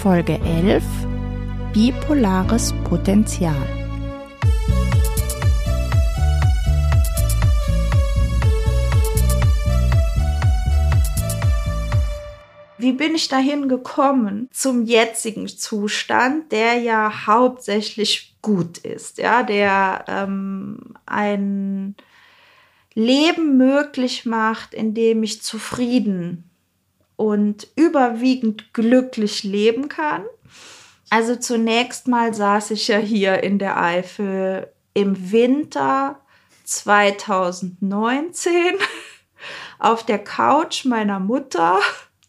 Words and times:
Folge 0.00 0.40
11 0.44 0.82
Bipolares 1.72 2.74
Potenzial. 2.84 3.54
Wie 12.78 12.92
bin 12.92 13.14
ich 13.14 13.28
dahin 13.28 13.68
gekommen 13.68 14.48
zum 14.50 14.84
jetzigen 14.84 15.46
Zustand, 15.46 16.50
der 16.50 16.78
ja 16.78 17.26
hauptsächlich 17.26 18.34
gut 18.42 18.78
ist, 18.78 19.18
ja, 19.18 19.44
der 19.44 20.04
ähm, 20.08 20.78
ein 21.06 21.94
Leben 22.94 23.56
möglich 23.56 24.26
macht, 24.26 24.74
in 24.74 24.94
dem 24.94 25.22
ich 25.22 25.42
zufrieden 25.42 26.50
und 27.22 27.68
überwiegend 27.76 28.74
glücklich 28.74 29.44
leben 29.44 29.88
kann. 29.88 30.24
Also 31.08 31.36
zunächst 31.36 32.08
mal 32.08 32.34
saß 32.34 32.72
ich 32.72 32.88
ja 32.88 32.98
hier 32.98 33.44
in 33.44 33.60
der 33.60 33.80
Eifel 33.80 34.72
im 34.92 35.30
Winter 35.30 36.18
2019 36.64 38.52
auf 39.78 40.04
der 40.04 40.18
Couch 40.18 40.84
meiner 40.84 41.20
Mutter 41.20 41.78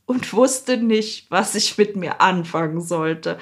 und 0.05 0.31
wusste 0.31 0.77
nicht, 0.77 1.31
was 1.31 1.55
ich 1.55 1.75
mit 1.79 1.95
mir 1.95 2.21
anfangen 2.21 2.81
sollte. 2.81 3.39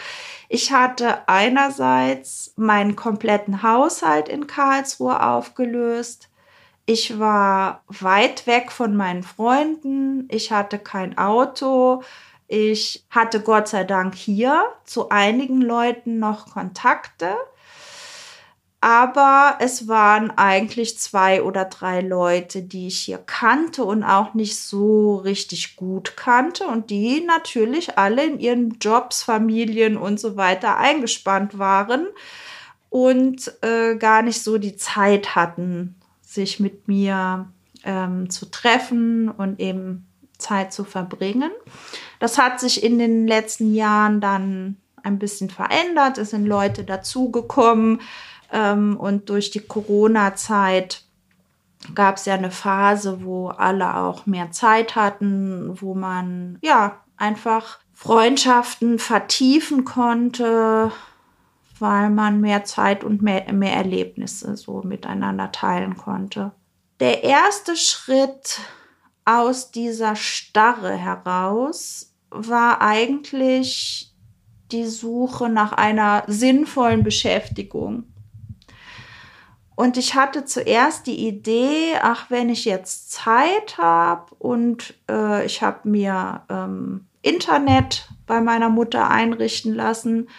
Ich 0.47 0.71
hatte 0.71 1.27
einerseits 1.27 2.53
meinen 2.55 2.95
kompletten 2.95 3.61
Haushalt 3.61 4.29
in 4.29 4.47
Karlsruhe 4.47 5.21
aufgelöst. 5.21 6.29
Ich 6.85 7.19
war 7.19 7.83
weit 7.87 8.47
weg 8.47 8.71
von 8.71 8.95
meinen 8.95 9.23
Freunden. 9.23 10.27
Ich 10.31 10.51
hatte 10.51 10.79
kein 10.79 11.17
Auto. 11.17 12.03
Ich 12.47 13.05
hatte 13.09 13.39
Gott 13.41 13.67
sei 13.69 13.83
Dank 13.83 14.15
hier 14.15 14.63
zu 14.83 15.09
einigen 15.09 15.61
Leuten 15.61 16.19
noch 16.19 16.51
Kontakte. 16.51 17.37
Aber 18.83 19.57
es 19.59 19.87
waren 19.87 20.31
eigentlich 20.31 20.97
zwei 20.97 21.43
oder 21.43 21.65
drei 21.65 22.01
Leute, 22.01 22.63
die 22.63 22.87
ich 22.87 23.01
hier 23.01 23.19
kannte 23.19 23.83
und 23.83 24.03
auch 24.03 24.33
nicht 24.33 24.57
so 24.57 25.17
richtig 25.17 25.75
gut 25.75 26.17
kannte 26.17 26.65
und 26.65 26.89
die 26.89 27.21
natürlich 27.21 27.99
alle 27.99 28.25
in 28.25 28.39
ihren 28.39 28.79
Jobs, 28.81 29.21
Familien 29.21 29.97
und 29.97 30.19
so 30.19 30.35
weiter 30.35 30.77
eingespannt 30.77 31.59
waren 31.59 32.07
und 32.89 33.53
äh, 33.61 33.97
gar 33.97 34.23
nicht 34.23 34.41
so 34.41 34.57
die 34.57 34.75
Zeit 34.75 35.35
hatten, 35.35 36.00
sich 36.33 36.59
mit 36.59 36.87
mir 36.87 37.47
ähm, 37.83 38.29
zu 38.29 38.49
treffen 38.49 39.29
und 39.29 39.59
eben 39.59 40.07
Zeit 40.37 40.73
zu 40.73 40.83
verbringen. 40.83 41.51
Das 42.19 42.37
hat 42.37 42.59
sich 42.59 42.83
in 42.83 42.99
den 42.99 43.27
letzten 43.27 43.73
Jahren 43.73 44.21
dann 44.21 44.77
ein 45.03 45.19
bisschen 45.19 45.49
verändert. 45.49 46.17
Es 46.17 46.31
sind 46.31 46.45
Leute 46.45 46.83
dazugekommen 46.83 48.01
ähm, 48.51 48.97
und 48.97 49.29
durch 49.29 49.51
die 49.51 49.59
Corona-Zeit 49.59 51.03
gab 51.95 52.17
es 52.17 52.25
ja 52.25 52.35
eine 52.35 52.51
Phase, 52.51 53.23
wo 53.23 53.47
alle 53.47 53.95
auch 53.95 54.25
mehr 54.25 54.51
Zeit 54.51 54.95
hatten, 54.95 55.81
wo 55.81 55.95
man 55.95 56.59
ja 56.61 56.99
einfach 57.17 57.79
Freundschaften 57.93 58.99
vertiefen 58.99 59.83
konnte, 59.83 60.91
weil 61.81 62.09
man 62.09 62.39
mehr 62.39 62.63
Zeit 62.63 63.03
und 63.03 63.21
mehr, 63.21 63.51
mehr 63.51 63.73
Erlebnisse 63.73 64.55
so 64.55 64.81
miteinander 64.83 65.51
teilen 65.51 65.97
konnte. 65.97 66.51
Der 66.99 67.23
erste 67.23 67.75
Schritt 67.75 68.59
aus 69.25 69.71
dieser 69.71 70.15
Starre 70.15 70.95
heraus 70.95 72.13
war 72.29 72.81
eigentlich 72.81 74.13
die 74.71 74.85
Suche 74.85 75.49
nach 75.49 75.73
einer 75.73 76.23
sinnvollen 76.27 77.03
Beschäftigung. 77.03 78.03
Und 79.75 79.97
ich 79.97 80.15
hatte 80.15 80.45
zuerst 80.45 81.07
die 81.07 81.27
Idee, 81.27 81.95
ach, 82.01 82.29
wenn 82.29 82.49
ich 82.49 82.65
jetzt 82.65 83.11
Zeit 83.11 83.77
habe 83.77 84.35
und 84.35 84.93
äh, 85.09 85.45
ich 85.45 85.63
habe 85.63 85.89
mir 85.89 86.43
ähm, 86.49 87.07
Internet 87.23 88.09
bei 88.27 88.41
meiner 88.41 88.69
Mutter 88.69 89.09
einrichten 89.09 89.73
lassen, 89.73 90.29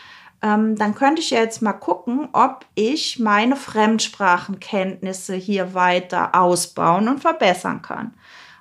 ähm, 0.42 0.76
dann 0.76 0.94
könnte 0.94 1.22
ich 1.22 1.30
ja 1.30 1.38
jetzt 1.38 1.62
mal 1.62 1.72
gucken, 1.72 2.28
ob 2.32 2.66
ich 2.75 3.19
meine 3.20 3.56
Fremdsprachenkenntnisse 3.56 5.34
hier 5.34 5.75
weiter 5.75 6.34
ausbauen 6.34 7.08
und 7.08 7.20
verbessern 7.20 7.80
kann. 7.80 8.14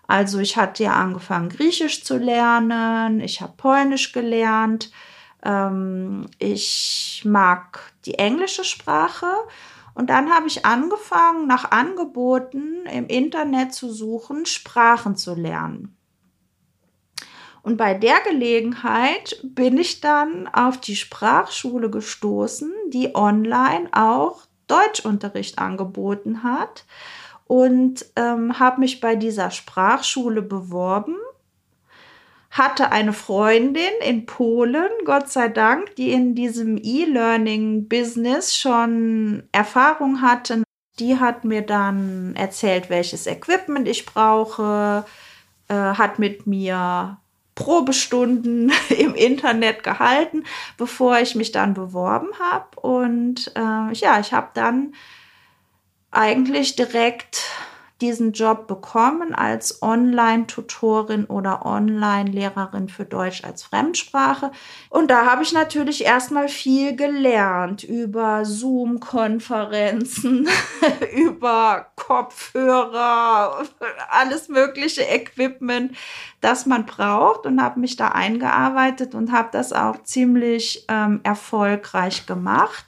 Also 0.08 0.40
ich 0.40 0.58
hatte 0.58 0.84
ja 0.84 0.94
angefangen, 0.94 1.50
Griechisch 1.50 2.03
zu 2.03 2.18
lernen, 2.18 3.20
ich 3.20 3.41
habe 3.41 3.53
Polnisch 3.58 4.12
gelernt, 4.12 4.91
ähm, 5.44 6.28
ich 6.38 7.24
mag 7.25 7.94
die 8.06 8.16
englische 8.16 8.64
Sprache 8.64 9.31
und 9.94 10.09
dann 10.09 10.30
habe 10.30 10.47
ich 10.47 10.66
angefangen, 10.66 11.47
nach 11.47 11.72
Angeboten 11.72 12.86
im 12.91 13.08
Internet 13.08 13.74
zu 13.74 13.91
suchen, 13.91 14.46
Sprachen 14.46 15.16
zu 15.16 15.34
lernen. 15.34 15.97
Und 17.64 17.78
bei 17.78 17.94
der 17.94 18.20
Gelegenheit 18.28 19.40
bin 19.44 19.78
ich 19.78 20.02
dann 20.02 20.48
auf 20.48 20.80
die 20.80 20.96
Sprachschule 20.96 21.90
gestoßen, 21.90 22.72
die 22.88 23.16
online 23.16 23.90
auch 23.92 24.42
Deutschunterricht 24.68 25.60
angeboten 25.60 26.44
hat 26.44 26.86
und 27.46 28.06
ähm, 28.16 28.60
habe 28.60 28.80
mich 28.80 29.02
bei 29.02 29.16
dieser 29.16 29.52
Sprachschule 29.52 30.42
beworben. 30.42 31.18
Hatte 32.50 32.92
eine 32.92 33.14
Freundin 33.14 33.92
in 34.06 34.26
Polen, 34.26 34.90
Gott 35.06 35.30
sei 35.30 35.50
Dank, 35.50 35.96
die 35.98 36.12
in 36.12 36.36
diesem 36.36 36.78
E-Learning-Business 36.82 38.56
schon 38.56 39.44
Erfahrung 39.52 40.22
hatte. 40.22 40.64
Die 41.00 41.20
hat 41.20 41.46
mir 41.46 41.62
dann 41.62 42.36
erzählt, 42.36 42.90
welches 42.90 43.28
Equipment 43.28 43.88
ich 43.88 44.06
brauche, 44.06 45.06
äh, 45.68 45.74
hat 45.74 46.20
mit 46.20 46.48
mir 46.48 47.18
Probestunden 47.56 48.72
im 48.90 49.16
Internet 49.16 49.84
gehalten, 49.84 50.44
bevor 50.78 51.20
ich 51.20 51.36
mich 51.36 51.52
dann 51.52 51.74
beworben 51.74 52.30
habe. 52.40 52.80
Und 52.80 53.52
äh, 53.56 53.94
ja, 53.94 54.20
ich 54.20 54.34
habe 54.34 54.50
dann 54.53 54.94
eigentlich 56.12 56.76
direkt 56.76 57.44
diesen 58.02 58.34
Job 58.34 58.68
bekommen 58.68 59.34
als 59.34 59.82
Online-Tutorin 59.82 61.26
oder 61.26 61.66
Online-Lehrerin 61.66 62.90
für 62.90 63.06
Deutsch 63.06 63.44
als 63.44 63.64
Fremdsprache. 63.64 64.52
Und 64.90 65.12
da 65.12 65.26
habe 65.26 65.44
ich 65.44 65.53
natürlich 65.53 66.03
erstmal 66.03 66.50
viel 66.50 66.96
gelernt 66.96 67.84
über 67.84 68.44
Zoom-Konferenzen, 68.44 70.50
über 71.16 71.88
Kopfhörer, 71.96 73.64
alles 74.09 74.50
mögliche 74.50 75.04
Equipment, 75.04 75.96
das 76.42 76.66
man 76.66 76.86
braucht 76.86 77.46
und 77.46 77.62
habe 77.62 77.80
mich 77.80 77.96
da 77.96 78.09
eingearbeitet 78.09 79.16
und 79.16 79.32
habe 79.32 79.50
das 79.52 79.72
auch 79.72 80.04
ziemlich 80.04 80.86
ähm, 80.90 81.22
erfolgreich 81.24 82.26
gemacht. 82.26 82.86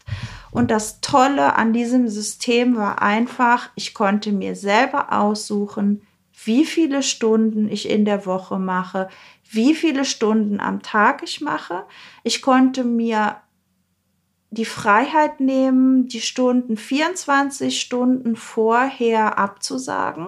Und 0.53 0.69
das 0.69 1.01
Tolle 1.01 1.55
an 1.55 1.73
diesem 1.73 2.07
System 2.07 2.75
war 2.77 3.01
einfach, 3.01 3.71
ich 3.73 3.95
konnte 3.95 4.31
mir 4.31 4.55
selber 4.55 5.11
aussuchen, 5.11 6.03
wie 6.45 6.63
viele 6.63 7.01
Stunden 7.01 7.67
ich 7.67 7.89
in 7.89 8.05
der 8.05 8.27
Woche 8.27 8.59
mache, 8.59 9.09
wie 9.49 9.73
viele 9.73 10.05
Stunden 10.05 10.59
am 10.59 10.83
Tag 10.83 11.23
ich 11.23 11.41
mache. 11.41 11.85
Ich 12.23 12.43
konnte 12.43 12.83
mir 12.83 13.37
die 14.51 14.65
Freiheit 14.65 15.39
nehmen, 15.39 16.07
die 16.07 16.21
Stunden 16.21 16.77
24 16.77 17.79
Stunden 17.79 18.35
vorher 18.35 19.39
abzusagen. 19.39 20.27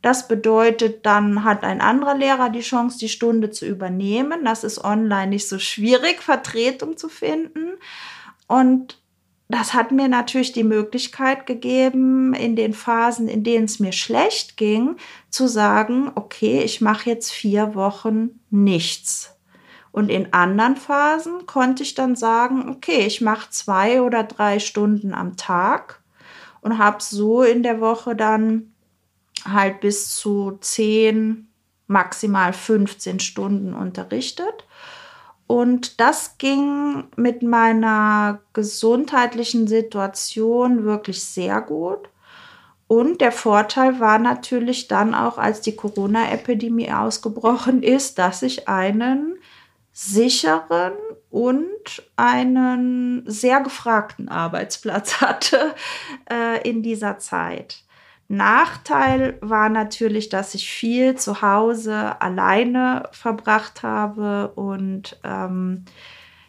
Das 0.00 0.26
bedeutet, 0.26 1.04
dann 1.04 1.44
hat 1.44 1.64
ein 1.64 1.82
anderer 1.82 2.14
Lehrer 2.14 2.48
die 2.48 2.60
Chance, 2.60 2.98
die 2.98 3.10
Stunde 3.10 3.50
zu 3.50 3.66
übernehmen. 3.66 4.46
Das 4.46 4.64
ist 4.64 4.82
online 4.82 5.28
nicht 5.28 5.46
so 5.46 5.58
schwierig, 5.58 6.22
Vertretung 6.22 6.96
zu 6.96 7.10
finden. 7.10 7.74
Und 8.46 9.01
das 9.52 9.74
hat 9.74 9.92
mir 9.92 10.08
natürlich 10.08 10.52
die 10.52 10.64
Möglichkeit 10.64 11.46
gegeben, 11.46 12.32
in 12.32 12.56
den 12.56 12.72
Phasen, 12.72 13.28
in 13.28 13.44
denen 13.44 13.66
es 13.66 13.80
mir 13.80 13.92
schlecht 13.92 14.56
ging, 14.56 14.96
zu 15.30 15.46
sagen, 15.46 16.10
okay, 16.14 16.62
ich 16.62 16.80
mache 16.80 17.10
jetzt 17.10 17.30
vier 17.30 17.74
Wochen 17.74 18.40
nichts. 18.50 19.36
Und 19.90 20.08
in 20.08 20.32
anderen 20.32 20.76
Phasen 20.76 21.44
konnte 21.44 21.82
ich 21.82 21.94
dann 21.94 22.16
sagen, 22.16 22.70
okay, 22.70 23.06
ich 23.06 23.20
mache 23.20 23.50
zwei 23.50 24.00
oder 24.00 24.22
drei 24.24 24.58
Stunden 24.58 25.12
am 25.12 25.36
Tag 25.36 26.02
und 26.62 26.78
habe 26.78 27.02
so 27.02 27.42
in 27.42 27.62
der 27.62 27.80
Woche 27.80 28.16
dann 28.16 28.72
halt 29.44 29.80
bis 29.80 30.14
zu 30.16 30.56
zehn, 30.62 31.48
maximal 31.88 32.54
15 32.54 33.20
Stunden 33.20 33.74
unterrichtet. 33.74 34.66
Und 35.52 36.00
das 36.00 36.38
ging 36.38 37.04
mit 37.14 37.42
meiner 37.42 38.40
gesundheitlichen 38.54 39.68
Situation 39.68 40.84
wirklich 40.84 41.22
sehr 41.22 41.60
gut. 41.60 42.08
Und 42.86 43.20
der 43.20 43.32
Vorteil 43.32 44.00
war 44.00 44.18
natürlich 44.18 44.88
dann 44.88 45.14
auch, 45.14 45.36
als 45.36 45.60
die 45.60 45.76
Corona-Epidemie 45.76 46.90
ausgebrochen 46.90 47.82
ist, 47.82 48.18
dass 48.18 48.40
ich 48.40 48.66
einen 48.66 49.36
sicheren 49.92 50.94
und 51.28 52.02
einen 52.16 53.22
sehr 53.26 53.60
gefragten 53.60 54.30
Arbeitsplatz 54.30 55.16
hatte 55.20 55.74
äh, 56.30 56.66
in 56.66 56.82
dieser 56.82 57.18
Zeit. 57.18 57.84
Nachteil 58.32 59.36
war 59.42 59.68
natürlich, 59.68 60.30
dass 60.30 60.54
ich 60.54 60.70
viel 60.70 61.16
zu 61.16 61.42
Hause 61.42 62.18
alleine 62.22 63.10
verbracht 63.12 63.82
habe 63.82 64.52
und 64.54 65.20
ähm, 65.22 65.84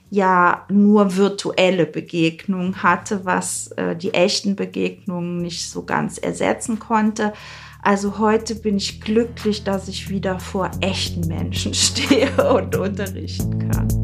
ja 0.09 0.65
nur 0.69 1.17
virtuelle 1.17 1.85
Begegnungen 1.85 2.83
hatte, 2.83 3.25
was 3.25 3.67
äh, 3.73 3.97
die 3.97 4.13
echten 4.13 4.55
Begegnungen 4.55 5.41
nicht 5.41 5.69
so 5.69 5.83
ganz 5.83 6.17
ersetzen 6.17 6.79
konnte. 6.79 7.33
Also 7.81 8.17
heute 8.17 8.55
bin 8.55 8.77
ich 8.77 9.01
glücklich, 9.01 9.65
dass 9.65 9.89
ich 9.89 10.09
wieder 10.09 10.39
vor 10.39 10.71
echten 10.79 11.27
Menschen 11.27 11.73
stehe 11.73 12.31
und 12.53 12.77
unterrichten 12.77 13.69
kann. 13.69 14.02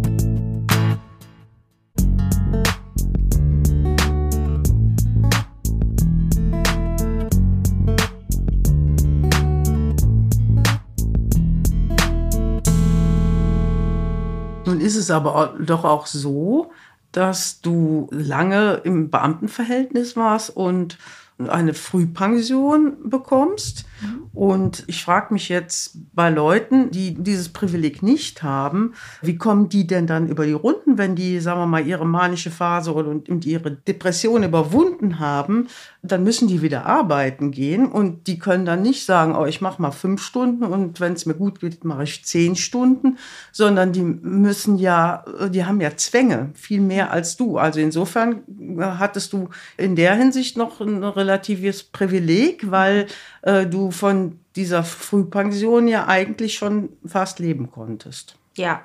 Ist 14.90 14.96
es 14.96 15.12
aber 15.12 15.56
doch 15.60 15.84
auch 15.84 16.08
so, 16.08 16.72
dass 17.12 17.62
du 17.62 18.08
lange 18.10 18.82
im 18.84 19.12
Beamtenverhältnis 19.12 20.16
warst 20.16 20.50
und 20.56 20.98
eine 21.38 21.76
Frühpension 21.76 23.08
bekommst. 23.08 23.86
Und 24.34 24.84
ich 24.88 25.04
frage 25.04 25.34
mich 25.34 25.50
jetzt 25.50 25.98
bei 26.14 26.30
Leuten, 26.30 26.92
die 26.92 27.14
dieses 27.14 27.50
Privileg 27.50 28.04
nicht 28.04 28.44
haben, 28.44 28.94
wie 29.22 29.38
kommen 29.38 29.70
die 29.70 29.88
denn 29.88 30.08
dann 30.08 30.28
über 30.28 30.46
die 30.46 30.54
Runden, 30.54 30.98
wenn 30.98 31.16
die, 31.16 31.40
sagen 31.40 31.60
wir 31.60 31.66
mal, 31.66 31.86
ihre 31.86 32.06
manische 32.06 32.52
Phase 32.52 32.94
und 32.94 33.46
ihre 33.46 33.72
Depression 33.72 34.44
überwunden 34.44 35.20
haben, 35.20 35.68
dann 36.02 36.24
müssen 36.24 36.48
die 36.48 36.62
wieder 36.62 36.86
arbeiten 36.86 37.52
gehen 37.52 37.92
und 37.92 38.28
die 38.28 38.40
können 38.40 38.66
dann 38.66 38.82
nicht 38.82 39.06
sagen, 39.06 39.36
oh, 39.36 39.46
ich 39.46 39.60
mache 39.60 39.82
mal 39.82 39.92
fünf 39.92 40.22
Stunden 40.22 40.64
und 40.64 41.00
wenn 41.00 41.14
es 41.14 41.26
mir 41.26 41.34
gut 41.34 41.60
geht, 41.60 41.84
mache 41.84 42.04
ich 42.04 42.24
zehn 42.24 42.56
Stunden, 42.56 43.18
sondern 43.52 43.92
die 43.92 44.04
müssen 44.04 44.78
ja, 44.78 45.26
die 45.50 45.66
haben 45.66 45.82
ja 45.82 45.96
Zwänge, 45.98 46.52
viel 46.54 46.82
mehr 46.82 47.12
als 47.12 47.36
du. 47.36 47.58
Also 47.58 47.80
insofern 47.80 48.44
hattest 48.80 49.34
du 49.34 49.50
in 49.78 49.96
der 49.96 50.16
Hinsicht 50.16 50.58
noch 50.58 50.80
ein 50.80 51.04
relatives 51.04 51.84
Privileg, 51.84 52.72
weil 52.72 53.08
äh, 53.42 53.66
du 53.66 53.89
von 53.92 54.40
dieser 54.56 54.84
Frühpension 54.84 55.88
ja 55.88 56.08
eigentlich 56.08 56.56
schon 56.56 56.90
fast 57.06 57.40
leben 57.40 57.72
konntest. 57.72 58.36
Ja, 58.56 58.82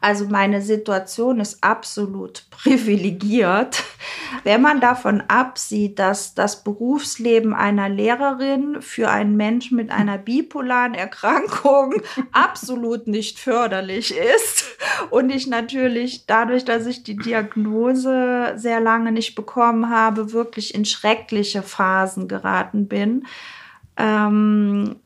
also 0.00 0.26
meine 0.26 0.60
Situation 0.60 1.40
ist 1.40 1.62
absolut 1.62 2.44
privilegiert. 2.50 3.82
Wenn 4.42 4.60
man 4.60 4.80
davon 4.80 5.22
absieht, 5.28 5.98
dass 5.98 6.34
das 6.34 6.64
Berufsleben 6.64 7.54
einer 7.54 7.88
Lehrerin 7.88 8.82
für 8.82 9.10
einen 9.10 9.36
Menschen 9.36 9.76
mit 9.76 9.90
einer 9.90 10.18
bipolaren 10.18 10.94
Erkrankung 10.94 11.94
absolut 12.32 13.06
nicht 13.06 13.38
förderlich 13.38 14.14
ist 14.14 14.66
und 15.10 15.30
ich 15.30 15.46
natürlich 15.46 16.26
dadurch, 16.26 16.64
dass 16.64 16.86
ich 16.86 17.04
die 17.04 17.16
Diagnose 17.16 18.54
sehr 18.56 18.80
lange 18.80 19.12
nicht 19.12 19.34
bekommen 19.34 19.88
habe, 19.88 20.32
wirklich 20.32 20.74
in 20.74 20.84
schreckliche 20.84 21.62
Phasen 21.62 22.28
geraten 22.28 22.88
bin, 22.88 23.26
ähm, 23.96 24.96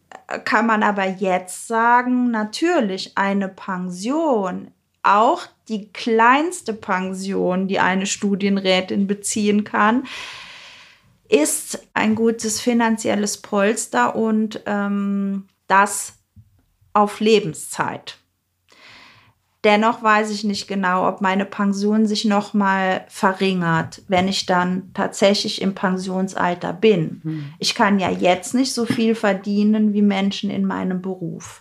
kann 0.44 0.66
man 0.66 0.82
aber 0.82 1.06
jetzt 1.06 1.68
sagen, 1.68 2.30
natürlich 2.30 3.16
eine 3.16 3.48
Pension, 3.48 4.70
auch 5.02 5.46
die 5.68 5.88
kleinste 5.92 6.72
Pension, 6.72 7.68
die 7.68 7.78
eine 7.78 8.06
Studienrätin 8.06 9.06
beziehen 9.06 9.64
kann, 9.64 10.04
ist 11.28 11.86
ein 11.94 12.14
gutes 12.14 12.60
finanzielles 12.60 13.38
Polster 13.38 14.16
und 14.16 14.62
ähm, 14.66 15.48
das 15.66 16.14
auf 16.92 17.20
Lebenszeit. 17.20 18.17
Dennoch 19.68 20.02
weiß 20.02 20.30
ich 20.30 20.44
nicht 20.44 20.66
genau, 20.66 21.06
ob 21.06 21.20
meine 21.20 21.44
Pension 21.44 22.06
sich 22.06 22.24
noch 22.24 22.54
mal 22.54 23.04
verringert, 23.08 24.00
wenn 24.08 24.26
ich 24.26 24.46
dann 24.46 24.90
tatsächlich 24.94 25.60
im 25.60 25.74
Pensionsalter 25.74 26.72
bin. 26.72 27.20
Hm. 27.22 27.44
Ich 27.58 27.74
kann 27.74 27.98
ja 27.98 28.08
jetzt 28.08 28.54
nicht 28.54 28.72
so 28.72 28.86
viel 28.86 29.14
verdienen 29.14 29.92
wie 29.92 30.00
Menschen 30.00 30.48
in 30.48 30.64
meinem 30.64 31.02
Beruf. 31.02 31.60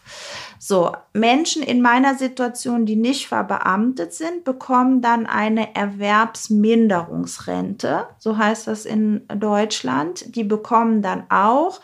So, 0.58 0.94
Menschen 1.12 1.62
in 1.62 1.82
meiner 1.82 2.16
Situation, 2.16 2.86
die 2.86 2.96
nicht 2.96 3.28
verbeamtet 3.28 4.14
sind, 4.14 4.46
bekommen 4.46 5.02
dann 5.02 5.26
eine 5.26 5.76
Erwerbsminderungsrente, 5.76 8.08
so 8.20 8.38
heißt 8.38 8.68
das 8.68 8.86
in 8.86 9.28
Deutschland. 9.28 10.34
Die 10.34 10.46
bekommen 10.46 11.02
dann 11.02 11.26
auch 11.30 11.82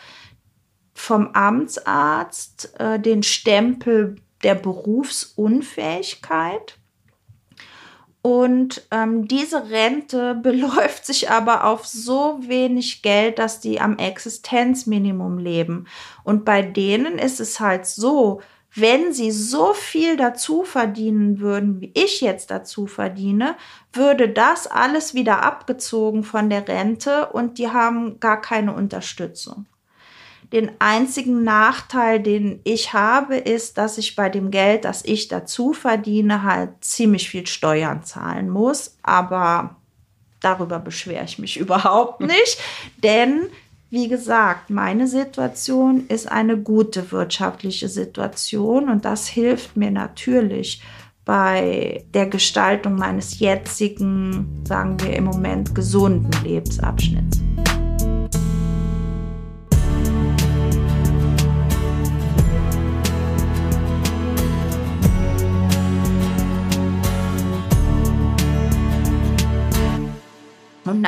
vom 0.93 1.31
Amtsarzt 1.33 2.79
äh, 2.79 2.97
den 2.97 3.23
Stempel 3.23 4.15
der 4.43 4.55
Berufsunfähigkeit. 4.55 6.77
Und 8.21 8.87
ähm, 8.91 9.27
diese 9.27 9.69
Rente 9.69 10.35
beläuft 10.41 11.05
sich 11.05 11.29
aber 11.29 11.65
auf 11.65 11.85
so 11.85 12.39
wenig 12.41 13.01
Geld, 13.01 13.39
dass 13.39 13.59
die 13.59 13.81
am 13.81 13.97
Existenzminimum 13.97 15.37
leben. 15.37 15.87
Und 16.23 16.45
bei 16.45 16.61
denen 16.61 17.17
ist 17.17 17.39
es 17.39 17.59
halt 17.59 17.85
so, 17.85 18.41
wenn 18.75 19.13
sie 19.13 19.31
so 19.31 19.73
viel 19.73 20.17
dazu 20.17 20.63
verdienen 20.63 21.39
würden, 21.39 21.79
wie 21.79 21.91
ich 21.93 22.21
jetzt 22.21 22.49
dazu 22.49 22.87
verdiene, 22.87 23.55
würde 23.91 24.29
das 24.29 24.65
alles 24.65 25.13
wieder 25.13 25.43
abgezogen 25.43 26.23
von 26.23 26.49
der 26.49 26.67
Rente 26.67 27.27
und 27.27 27.59
die 27.59 27.69
haben 27.69 28.19
gar 28.19 28.41
keine 28.41 28.73
Unterstützung. 28.73 29.67
Den 30.53 30.71
einzigen 30.77 31.43
Nachteil, 31.43 32.21
den 32.21 32.59
ich 32.63 32.93
habe, 32.93 33.37
ist, 33.37 33.79
dass 33.79 33.97
ich 33.97 34.15
bei 34.15 34.29
dem 34.29 34.51
Geld, 34.51 34.85
das 34.85 35.03
ich 35.03 35.27
dazu 35.27 35.73
verdiene, 35.73 36.43
halt 36.43 36.69
ziemlich 36.81 37.27
viel 37.27 37.47
Steuern 37.47 38.03
zahlen 38.03 38.51
muss. 38.51 38.95
Aber 39.01 39.77
darüber 40.39 40.77
beschwere 40.77 41.25
ich 41.25 41.39
mich 41.39 41.57
überhaupt 41.59 42.21
nicht, 42.21 42.59
denn 43.03 43.47
wie 43.89 44.07
gesagt, 44.07 44.71
meine 44.71 45.07
Situation 45.07 46.05
ist 46.07 46.31
eine 46.31 46.57
gute 46.57 47.11
wirtschaftliche 47.11 47.87
Situation 47.87 48.89
und 48.89 49.05
das 49.05 49.27
hilft 49.27 49.77
mir 49.77 49.91
natürlich 49.91 50.81
bei 51.25 52.03
der 52.13 52.25
Gestaltung 52.25 52.95
meines 52.95 53.39
jetzigen, 53.39 54.63
sagen 54.67 54.99
wir 54.99 55.15
im 55.15 55.25
Moment, 55.25 55.75
gesunden 55.75 56.31
Lebensabschnitts. 56.43 57.39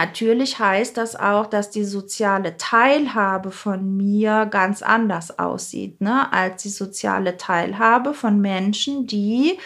Natürlich 0.06 0.60
heißt 0.60 0.98
das 0.98 1.16
auch, 1.16 1.48
dass 1.48 1.72
die 1.72 1.84
soziale 1.84 2.58
Teilhabe 2.58 3.52
von 3.52 3.98
mir 3.98 4.46
ganz 4.46 4.82
anders 4.82 5.40
aussieht, 5.40 6.00
ne, 6.00 6.32
als 6.32 6.64
die 6.64 6.70
soziale 6.70 7.38
Teilhabe 7.38 8.14
von 8.14 8.40
Menschen, 8.40 9.08
die 9.08 9.58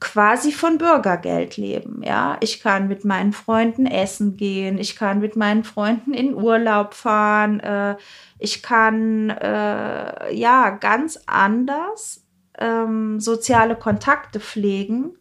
quasi 0.00 0.50
von 0.50 0.78
Bürgergeld 0.78 1.56
leben. 1.58 2.02
Ja, 2.02 2.38
ich 2.40 2.60
kann 2.60 2.88
mit 2.88 3.04
meinen 3.04 3.32
Freunden 3.32 3.86
essen 3.86 4.36
gehen, 4.36 4.78
ich 4.78 4.96
kann 4.96 5.20
mit 5.20 5.36
meinen 5.36 5.62
Freunden 5.62 6.14
in 6.14 6.34
Urlaub 6.34 6.94
fahren, 6.94 7.60
äh, 7.60 7.96
ich 8.38 8.62
kann 8.62 9.30
äh, 9.30 10.34
ja 10.34 10.70
ganz 10.70 11.20
anders 11.26 12.24
ähm, 12.58 13.20
soziale 13.20 13.76
Kontakte 13.76 14.40
pflegen 14.40 15.16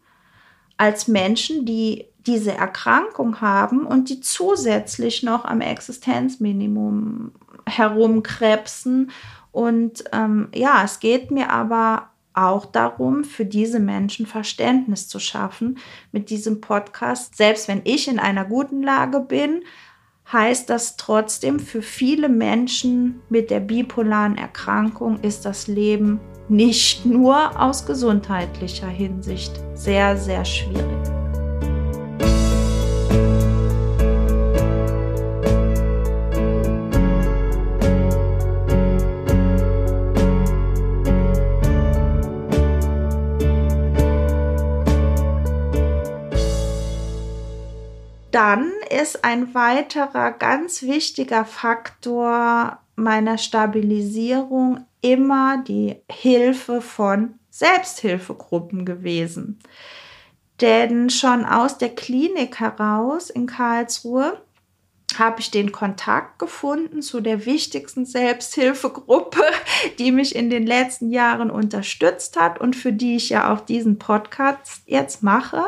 als 0.78 1.08
Menschen, 1.08 1.66
die 1.66 2.11
diese 2.28 2.54
Erkrankung 2.54 3.42
haben 3.42 3.86
und 3.86 4.10
die 4.10 4.22
zusätzlich 4.22 5.24
noch 5.24 5.46
am 5.46 5.62
Existenzminimum 5.62 7.32
herumkrebsen. 7.68 9.12
Und 9.52 10.04
ähm, 10.14 10.50
ja, 10.54 10.84
es 10.84 11.00
geht 11.00 11.32
mir 11.32 11.50
aber 11.50 12.10
auch 12.34 12.66
darum, 12.66 13.24
für 13.24 13.46
diese 13.46 13.80
Menschen 13.80 14.26
Verständnis 14.26 15.08
zu 15.08 15.20
schaffen 15.20 15.80
mit 16.12 16.30
diesem 16.30 16.62
Podcast. 16.62 17.36
Selbst 17.36 17.68
wenn 17.68 17.82
ich 17.84 18.08
in 18.08 18.20
einer 18.20 18.46
guten 18.46 18.82
Lage 18.82 19.20
bin, 19.20 19.64
heißt 20.32 20.70
das 20.70 20.96
trotzdem, 20.96 21.60
für 21.60 21.82
viele 21.82 22.30
Menschen 22.30 23.22
mit 23.30 23.52
der 23.52 23.60
bipolaren 23.60 24.38
Erkrankung 24.38 25.20
ist 25.22 25.44
das 25.46 25.68
Leben 25.68 26.22
nicht 26.48 27.06
nur 27.06 27.60
aus 27.60 27.86
gesundheitlicher 27.86 28.88
Hinsicht 28.88 29.52
sehr, 29.74 30.18
sehr 30.18 30.46
schwierig. 30.46 31.21
Dann 48.32 48.72
ist 48.90 49.24
ein 49.24 49.54
weiterer 49.54 50.32
ganz 50.32 50.84
wichtiger 50.84 51.46
Faktor 51.46 52.80
meiner 52.96 53.38
Stabilisierung 53.38 54.86
immer 55.02 55.64
die 55.68 55.98
Hilfe 56.10 56.82
von 56.82 57.36
Selbsthilfegruppen 57.50 58.86
gewesen. 58.86 59.60
Denn 60.62 61.10
schon 61.10 61.44
aus 61.44 61.78
der 61.78 61.90
Klinik 61.90 62.60
heraus 62.60 63.30
in 63.30 63.48
Karlsruhe 63.48 64.42
habe 65.20 65.40
ich 65.40 65.52
den 65.52 65.72
Kontakt 65.72 66.40
gefunden 66.40 67.02
zu 67.02 67.22
der 67.22 67.46
wichtigsten 67.46 68.06
Selbsthilfegruppe, 68.06 69.42
die 70.00 70.12
mich 70.12 70.36
in 70.36 70.50
den 70.50 70.66
letzten 70.66 71.12
Jahren 71.12 71.50
unterstützt 71.50 72.40
hat 72.40 72.60
und 72.60 72.76
für 72.76 72.94
die 72.94 73.16
ich 73.16 73.30
ja 73.30 73.54
auch 73.54 73.62
diesen 73.62 74.00
Podcast 74.00 74.84
jetzt 74.86 75.24
mache. 75.24 75.64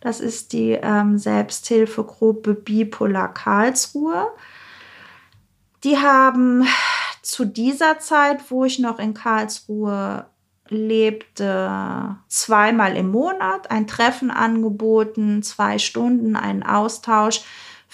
Das 0.00 0.20
ist 0.20 0.52
die 0.52 0.72
ähm, 0.72 1.18
Selbsthilfegruppe 1.18 2.54
Bipolar 2.54 3.32
Karlsruhe. 3.32 4.28
Die 5.82 5.98
haben 5.98 6.66
zu 7.22 7.44
dieser 7.44 7.98
Zeit, 7.98 8.50
wo 8.50 8.64
ich 8.64 8.78
noch 8.78 8.98
in 8.98 9.14
Karlsruhe 9.14 10.26
lebte, 10.68 12.16
zweimal 12.28 12.96
im 12.96 13.10
Monat 13.10 13.70
ein 13.70 13.86
Treffen 13.86 14.30
angeboten, 14.30 15.42
zwei 15.42 15.78
Stunden, 15.78 16.36
einen 16.36 16.62
Austausch 16.62 17.42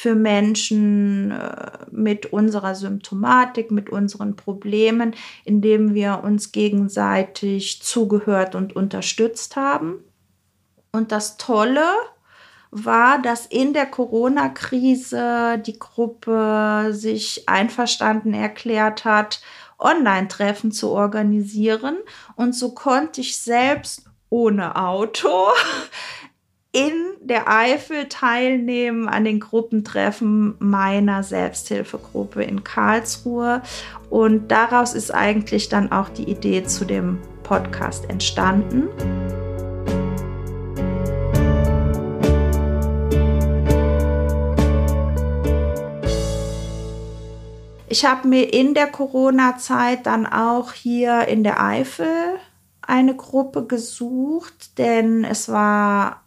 für 0.00 0.14
Menschen 0.14 1.30
äh, 1.30 1.72
mit 1.90 2.32
unserer 2.32 2.74
Symptomatik, 2.74 3.70
mit 3.70 3.90
unseren 3.90 4.34
Problemen, 4.34 5.14
indem 5.44 5.92
wir 5.92 6.22
uns 6.24 6.52
gegenseitig 6.52 7.82
zugehört 7.82 8.54
und 8.54 8.74
unterstützt 8.74 9.56
haben. 9.56 10.02
Und 10.90 11.12
das 11.12 11.36
Tolle 11.36 11.84
war, 12.70 13.20
dass 13.20 13.44
in 13.44 13.74
der 13.74 13.84
Corona-Krise 13.84 15.60
die 15.66 15.78
Gruppe 15.78 16.92
sich 16.92 17.46
einverstanden 17.46 18.32
erklärt 18.32 19.04
hat, 19.04 19.42
Online-Treffen 19.78 20.72
zu 20.72 20.92
organisieren. 20.92 21.98
Und 22.36 22.54
so 22.54 22.72
konnte 22.72 23.20
ich 23.20 23.36
selbst 23.36 24.04
ohne 24.30 24.76
Auto 24.76 25.48
in 26.72 26.92
der 27.20 27.48
Eifel 27.48 28.08
teilnehmen 28.08 29.08
an 29.08 29.24
den 29.24 29.40
Gruppentreffen 29.40 30.54
meiner 30.60 31.22
Selbsthilfegruppe 31.22 32.44
in 32.44 32.62
Karlsruhe. 32.62 33.62
Und 34.08 34.48
daraus 34.48 34.94
ist 34.94 35.12
eigentlich 35.12 35.68
dann 35.68 35.90
auch 35.90 36.08
die 36.08 36.30
Idee 36.30 36.64
zu 36.64 36.84
dem 36.84 37.18
Podcast 37.42 38.08
entstanden. 38.08 38.88
Ich 47.88 48.04
habe 48.04 48.28
mir 48.28 48.52
in 48.52 48.74
der 48.74 48.86
Corona-Zeit 48.86 50.06
dann 50.06 50.24
auch 50.24 50.72
hier 50.72 51.26
in 51.26 51.42
der 51.42 51.60
Eifel 51.60 52.06
eine 52.82 53.16
Gruppe 53.16 53.66
gesucht, 53.66 54.78
denn 54.78 55.24
es 55.24 55.48
war 55.48 56.22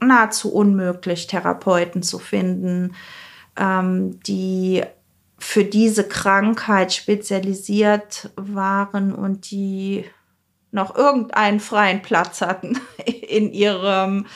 nahezu 0.00 0.52
unmöglich, 0.52 1.26
Therapeuten 1.26 2.02
zu 2.02 2.18
finden, 2.18 2.94
ähm, 3.56 4.20
die 4.26 4.82
für 5.38 5.64
diese 5.64 6.08
Krankheit 6.08 6.92
spezialisiert 6.92 8.30
waren 8.36 9.14
und 9.14 9.50
die 9.50 10.04
noch 10.70 10.94
irgendeinen 10.96 11.60
freien 11.60 12.02
Platz 12.02 12.40
hatten 12.40 12.80
in 13.06 13.52
ihrem 13.52 14.26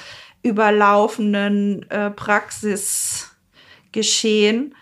überlaufenden 0.42 1.88
äh, 1.90 2.10
Praxisgeschehen. 2.10 4.74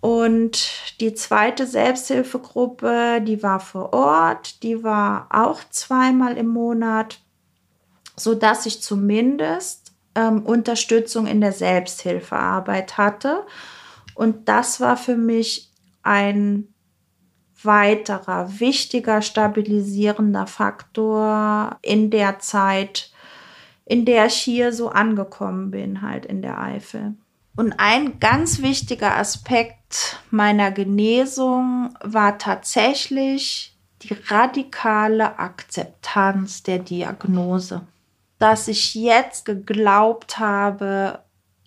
Und 0.00 1.00
die 1.00 1.14
zweite 1.14 1.66
Selbsthilfegruppe, 1.66 3.20
die 3.20 3.42
war 3.42 3.58
vor 3.58 3.92
Ort, 3.92 4.62
die 4.62 4.84
war 4.84 5.26
auch 5.30 5.58
zweimal 5.70 6.36
im 6.36 6.46
Monat 6.48 7.20
so 8.18 8.34
dass 8.34 8.66
ich 8.66 8.82
zumindest 8.82 9.92
ähm, 10.14 10.44
Unterstützung 10.44 11.26
in 11.26 11.40
der 11.40 11.52
Selbsthilfearbeit 11.52 12.98
hatte. 12.98 13.46
Und 14.14 14.48
das 14.48 14.80
war 14.80 14.96
für 14.96 15.16
mich 15.16 15.70
ein 16.02 16.68
weiterer 17.62 18.60
wichtiger 18.60 19.22
stabilisierender 19.22 20.46
Faktor 20.46 21.78
in 21.82 22.10
der 22.10 22.38
Zeit, 22.38 23.12
in 23.84 24.04
der 24.04 24.26
ich 24.26 24.34
hier 24.34 24.72
so 24.72 24.90
angekommen 24.90 25.70
bin, 25.70 26.02
halt 26.02 26.26
in 26.26 26.42
der 26.42 26.60
Eifel. 26.60 27.14
Und 27.56 27.74
ein 27.78 28.20
ganz 28.20 28.62
wichtiger 28.62 29.16
Aspekt 29.16 30.20
meiner 30.30 30.70
Genesung 30.70 31.94
war 32.02 32.38
tatsächlich 32.38 33.76
die 34.02 34.14
radikale 34.28 35.38
Akzeptanz 35.40 36.62
der 36.62 36.78
Diagnose 36.78 37.82
dass 38.38 38.68
ich 38.68 38.94
jetzt 38.94 39.44
geglaubt 39.44 40.38
habe, 40.38 41.24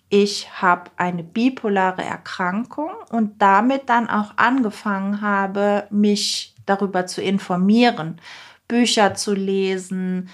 ich 0.08 0.60
habe 0.60 0.90
eine 0.96 1.22
bipolare 1.22 2.02
Erkrankung 2.02 2.90
und 3.10 3.40
damit 3.40 3.88
dann 3.88 4.10
auch 4.10 4.36
angefangen 4.36 5.22
habe, 5.22 5.86
mich 5.90 6.54
darüber 6.66 7.06
zu 7.06 7.22
informieren, 7.22 8.20
Bücher 8.68 9.14
zu 9.14 9.34
lesen, 9.34 10.28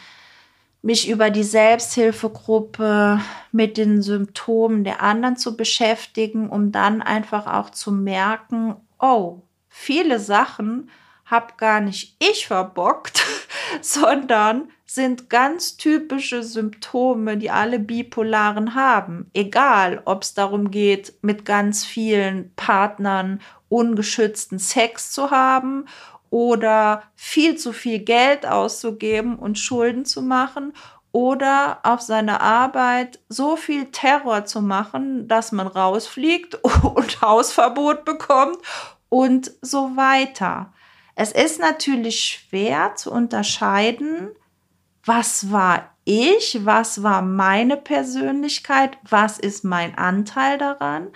mich 0.83 1.09
über 1.09 1.31
die 1.31 1.45
Selbsthilfegruppe 1.45 3.21
mit 3.53 3.77
den 3.77 4.03
Symptomen 4.03 4.85
der 4.85 5.03
anderen 5.03 5.37
zu 5.37 5.57
beschäftigen, 5.57 6.49
um 6.49 6.73
dann 6.73 7.03
einfach 7.03 7.47
auch 7.47 7.71
zu 7.71 7.93
merken, 7.93 8.77
oh, 8.99 9.43
viele 9.69 10.19
Sachen 10.19 10.91
habe 11.25 11.55
gar 11.57 11.81
nicht 11.81 12.17
ich 12.19 12.47
verbockt, 12.47 13.25
sondern 13.81 14.71
sind 14.87 15.29
ganz 15.29 15.77
typische 15.77 16.43
Symptome, 16.43 17.37
die 17.37 17.51
alle 17.51 17.79
Bipolaren 17.79 18.75
haben. 18.75 19.31
Egal, 19.35 20.01
ob 20.07 20.23
es 20.23 20.35
darum 20.35 20.71
geht, 20.71 21.15
mit 21.21 21.45
ganz 21.45 21.85
vielen 21.85 22.55
Partnern 22.57 23.41
ungeschützten 23.69 24.59
Sex 24.59 25.13
zu 25.13 25.31
haben 25.31 25.85
oder 26.31 27.03
viel 27.17 27.57
zu 27.57 27.73
viel 27.73 27.99
Geld 28.01 28.47
auszugeben 28.47 29.39
und 29.39 29.59
Schulden 29.59 30.05
zu 30.05 30.23
machen 30.23 30.73
oder 31.13 31.81
auf 31.83 32.01
seine 32.01 32.41
Arbeit 32.41 33.19
so 33.29 33.57
viel 33.57 33.87
Terror 33.87 34.45
zu 34.45 34.61
machen, 34.61 35.27
dass 35.29 35.53
man 35.53 35.67
rausfliegt 35.67 36.55
und 36.83 37.21
Hausverbot 37.21 38.05
bekommt 38.05 38.59
und 39.09 39.53
so 39.63 39.97
weiter. 39.97 40.73
Es 41.21 41.33
ist 41.33 41.59
natürlich 41.59 42.21
schwer 42.21 42.95
zu 42.95 43.11
unterscheiden, 43.11 44.29
was 45.05 45.51
war 45.51 45.93
ich, 46.05 46.61
was 46.63 47.03
war 47.03 47.23
meine 47.23 47.77
Persönlichkeit, 47.77 48.97
was 49.03 49.37
ist 49.37 49.65
mein 49.65 49.99
Anteil 49.99 50.59
daran 50.59 51.09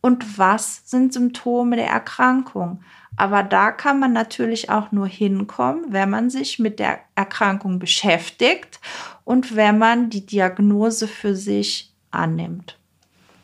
und 0.00 0.38
was 0.38 0.88
sind 0.88 1.12
Symptome 1.12 1.74
der 1.74 1.88
Erkrankung. 1.88 2.84
Aber 3.16 3.42
da 3.42 3.72
kann 3.72 3.98
man 3.98 4.12
natürlich 4.12 4.70
auch 4.70 4.92
nur 4.92 5.08
hinkommen, 5.08 5.86
wenn 5.88 6.08
man 6.08 6.30
sich 6.30 6.60
mit 6.60 6.78
der 6.78 7.00
Erkrankung 7.16 7.80
beschäftigt 7.80 8.78
und 9.24 9.56
wenn 9.56 9.76
man 9.76 10.08
die 10.08 10.24
Diagnose 10.24 11.08
für 11.08 11.34
sich 11.34 11.92
annimmt. 12.12 12.78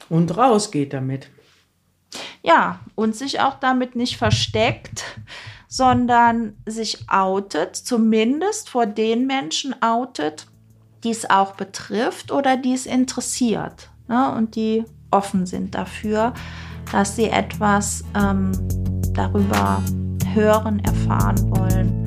Und 0.08 0.36
rausgeht 0.36 0.92
damit. 0.92 1.28
Ja, 2.44 2.78
und 2.94 3.16
sich 3.16 3.40
auch 3.40 3.58
damit 3.58 3.96
nicht 3.96 4.16
versteckt, 4.16 5.18
sondern 5.76 6.54
sich 6.66 7.10
outet, 7.10 7.74
zumindest 7.74 8.70
vor 8.70 8.86
den 8.86 9.26
Menschen 9.26 9.74
outet, 9.82 10.46
die 11.02 11.10
es 11.10 11.28
auch 11.28 11.56
betrifft 11.56 12.30
oder 12.30 12.56
die 12.56 12.74
es 12.74 12.86
interessiert 12.86 13.90
ne? 14.06 14.32
und 14.36 14.54
die 14.54 14.84
offen 15.10 15.46
sind 15.46 15.74
dafür, 15.74 16.32
dass 16.92 17.16
sie 17.16 17.28
etwas 17.28 18.04
ähm, 18.14 18.52
darüber 19.14 19.82
hören, 20.32 20.78
erfahren 20.84 21.50
wollen. 21.50 22.03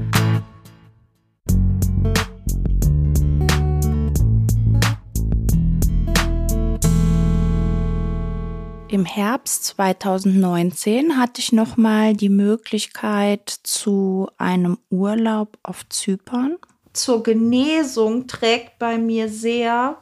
Im 8.90 9.04
Herbst 9.04 9.66
2019 9.66 11.18
hatte 11.18 11.42
ich 11.42 11.52
nochmal 11.52 12.14
die 12.14 12.30
Möglichkeit 12.30 13.50
zu 13.50 14.30
einem 14.38 14.78
Urlaub 14.90 15.58
auf 15.62 15.88
Zypern. 15.90 16.56
Zur 16.94 17.22
Genesung 17.22 18.28
trägt 18.28 18.80
bei 18.80 18.98
mir 18.98 19.28
sehr 19.28 19.98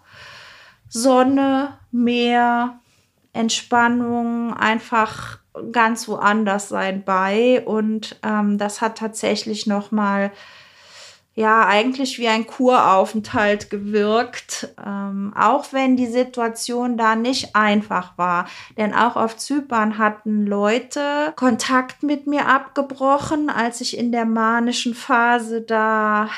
Sonne, 0.88 1.80
Meer, 1.92 2.80
Entspannung, 3.34 4.54
einfach 4.54 5.40
ganz 5.72 6.08
woanders 6.08 6.70
sein 6.70 7.04
bei. 7.04 7.64
Und 7.66 8.20
ähm, 8.22 8.60
das 8.60 8.82
hat 8.82 9.00
tatsächlich 9.00 9.66
nochmal 9.66 10.32
ja 11.36 11.68
eigentlich 11.68 12.18
wie 12.18 12.30
ein 12.30 12.48
Kuraufenthalt 12.48 13.70
gewirkt, 13.70 14.70
ähm, 14.84 15.34
auch 15.38 15.74
wenn 15.74 15.98
die 15.98 16.08
Situation 16.08 16.98
da 16.98 17.16
nicht 17.18 17.56
einfach 17.56 18.18
war. 18.18 18.48
Denn 18.78 18.94
auch 18.94 19.18
auf 19.18 19.36
Zypern 19.36 19.98
hatten 19.98 20.46
Leute 20.46 21.34
Kontakt 21.36 22.04
mit 22.04 22.26
mir 22.26 22.48
abgebrochen, 22.48 23.50
als 23.50 23.82
ich 23.82 23.98
in 23.98 24.14
der 24.14 24.26
manischen 24.26 24.96
Phase 24.96 25.62
da 25.62 26.30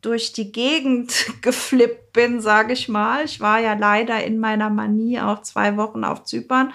durch 0.00 0.32
die 0.32 0.50
Gegend 0.50 1.26
geflippt 1.42 2.12
bin, 2.12 2.40
sage 2.40 2.72
ich 2.72 2.88
mal. 2.88 3.24
Ich 3.24 3.40
war 3.40 3.60
ja 3.60 3.74
leider 3.74 4.24
in 4.24 4.40
meiner 4.40 4.70
Manie 4.70 5.20
auch 5.20 5.42
zwei 5.42 5.76
Wochen 5.76 6.02
auf 6.02 6.24
Zypern 6.24 6.72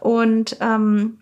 und 0.00 0.56
ähm, 0.60 1.20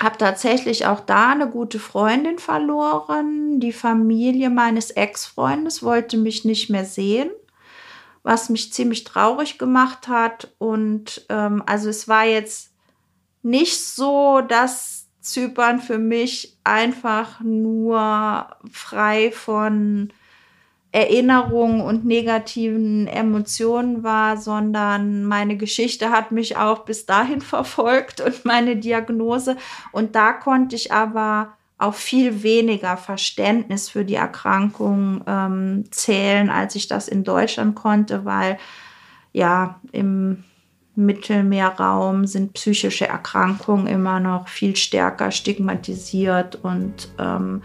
habe 0.00 0.18
tatsächlich 0.18 0.86
auch 0.86 1.00
da 1.00 1.30
eine 1.30 1.48
gute 1.48 1.78
Freundin 1.78 2.38
verloren. 2.38 3.60
Die 3.60 3.72
Familie 3.72 4.50
meines 4.50 4.90
Ex-Freundes 4.90 5.82
wollte 5.82 6.16
mich 6.16 6.44
nicht 6.44 6.70
mehr 6.70 6.84
sehen, 6.84 7.30
was 8.22 8.48
mich 8.48 8.72
ziemlich 8.72 9.04
traurig 9.04 9.58
gemacht 9.58 10.08
hat. 10.08 10.52
Und 10.58 11.26
ähm, 11.28 11.62
also 11.66 11.88
es 11.88 12.08
war 12.08 12.24
jetzt 12.24 12.72
nicht 13.42 13.80
so, 13.80 14.40
dass 14.40 15.06
Zypern 15.20 15.80
für 15.80 15.98
mich 15.98 16.56
einfach 16.64 17.40
nur 17.40 18.48
frei 18.70 19.32
von 19.32 20.12
Erinnerungen 20.96 21.82
und 21.82 22.06
negativen 22.06 23.06
Emotionen 23.06 24.02
war, 24.02 24.38
sondern 24.38 25.24
meine 25.24 25.58
Geschichte 25.58 26.08
hat 26.08 26.32
mich 26.32 26.56
auch 26.56 26.86
bis 26.86 27.04
dahin 27.04 27.40
verfolgt 27.42 28.22
und 28.22 28.46
meine 28.46 28.76
Diagnose. 28.76 29.58
Und 29.92 30.14
da 30.16 30.32
konnte 30.32 30.74
ich 30.74 30.92
aber 30.92 31.52
auf 31.76 31.96
viel 31.96 32.42
weniger 32.42 32.96
Verständnis 32.96 33.90
für 33.90 34.06
die 34.06 34.14
Erkrankung 34.14 35.22
ähm, 35.26 35.84
zählen, 35.90 36.48
als 36.48 36.74
ich 36.74 36.88
das 36.88 37.08
in 37.08 37.24
Deutschland 37.24 37.76
konnte, 37.76 38.24
weil 38.24 38.56
ja 39.34 39.78
im 39.92 40.44
Mittelmeerraum 40.94 42.26
sind 42.26 42.54
psychische 42.54 43.06
Erkrankungen 43.06 43.86
immer 43.86 44.18
noch 44.18 44.48
viel 44.48 44.76
stärker 44.76 45.30
stigmatisiert 45.30 46.56
und 46.56 47.10
ähm, 47.18 47.60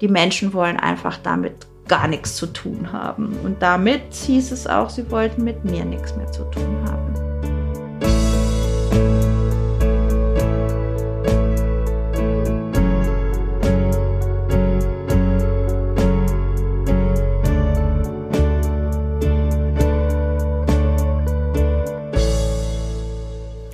die 0.00 0.06
Menschen 0.06 0.52
wollen 0.52 0.76
einfach 0.76 1.16
damit 1.16 1.67
gar 1.88 2.06
nichts 2.06 2.36
zu 2.36 2.46
tun 2.46 2.92
haben. 2.92 3.36
Und 3.42 3.62
damit 3.62 4.14
hieß 4.14 4.52
es 4.52 4.66
auch, 4.66 4.90
sie 4.90 5.10
wollten 5.10 5.42
mit 5.42 5.64
mir 5.64 5.84
nichts 5.84 6.14
mehr 6.14 6.30
zu 6.30 6.44
tun 6.44 6.84
haben. 6.86 7.14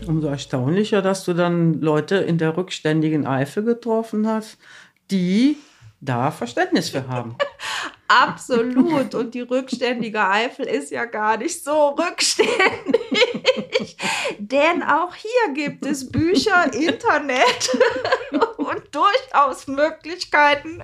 Umso 0.06 0.28
erstaunlicher, 0.28 1.02
dass 1.02 1.24
du 1.24 1.34
dann 1.34 1.80
Leute 1.80 2.16
in 2.16 2.38
der 2.38 2.56
rückständigen 2.56 3.26
Eifel 3.26 3.64
getroffen 3.64 4.28
hast, 4.28 4.58
die 5.10 5.56
da 6.00 6.30
Verständnis 6.30 6.90
für 6.90 7.08
haben. 7.08 7.36
Absolut. 8.08 9.14
Und 9.14 9.34
die 9.34 9.40
rückständige 9.40 10.28
Eifel 10.28 10.66
ist 10.66 10.90
ja 10.90 11.06
gar 11.06 11.38
nicht 11.38 11.64
so 11.64 11.88
rückständig. 11.88 13.96
Denn 14.38 14.82
auch 14.82 15.14
hier 15.14 15.54
gibt 15.54 15.86
es 15.86 16.10
Bücher, 16.10 16.72
Internet 16.74 17.70
und 18.58 18.82
durchaus 18.92 19.66
Möglichkeiten, 19.66 20.82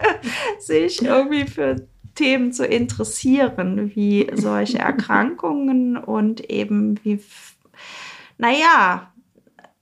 sich 0.59 1.03
irgendwie 1.03 1.47
für 1.47 1.77
Themen 2.15 2.53
zu 2.53 2.67
interessieren, 2.67 3.93
wie 3.95 4.31
solche 4.35 4.79
Erkrankungen 4.79 5.97
und 5.97 6.51
eben 6.51 7.03
wie, 7.05 7.23
naja, 8.39 9.13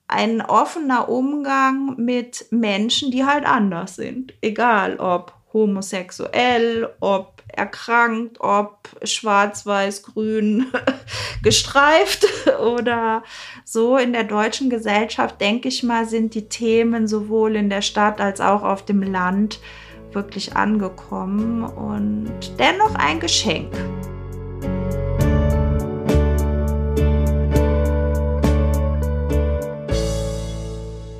ein 0.09 0.40
offener 0.40 1.09
Umgang 1.09 1.94
mit 1.98 2.46
Menschen, 2.51 3.11
die 3.11 3.24
halt 3.24 3.44
anders 3.44 3.96
sind. 3.96 4.33
Egal 4.40 4.98
ob 4.98 5.35
homosexuell, 5.53 6.89
ob 7.01 7.43
erkrankt, 7.49 8.41
ob 8.41 8.89
schwarz, 9.03 9.67
weiß, 9.67 10.03
grün 10.03 10.67
gestreift 11.43 12.27
oder 12.61 13.23
so. 13.65 13.97
In 13.97 14.13
der 14.13 14.25
deutschen 14.25 14.71
Gesellschaft, 14.71 15.41
denke 15.41 15.69
ich 15.69 15.83
mal, 15.83 16.07
sind 16.07 16.35
die 16.35 16.49
Themen 16.49 17.09
sowohl 17.09 17.57
in 17.57 17.71
der 17.71 17.83
Stadt 17.83 18.21
als 18.21 18.41
auch 18.41 18.63
auf 18.63 18.85
dem 18.85 19.03
Land 19.03 19.61
wirklich 20.13 20.57
angekommen 20.57 21.65
und 21.65 22.33
dennoch 22.59 22.95
ein 22.95 23.21
Geschenk. 23.21 23.75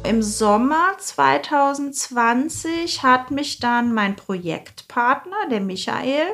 Im 0.09 0.23
Sommer 0.23 0.97
2020 0.97 3.03
hat 3.03 3.31
mich 3.31 3.61
dann 3.61 3.93
mein 3.93 4.17
Projektpartner, 4.17 5.37
der 5.51 5.61
Michael, 5.61 6.29